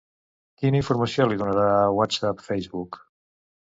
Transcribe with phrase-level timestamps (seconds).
[0.61, 2.99] Quina informació li donarà a WhatsApp, Facebook?